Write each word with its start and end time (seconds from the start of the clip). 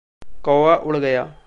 कौआ 0.43 0.75
उड़ 0.75 0.97
गया। 0.97 1.33